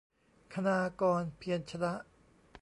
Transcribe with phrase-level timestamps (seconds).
[0.53, 1.93] คณากร เพียรชนะ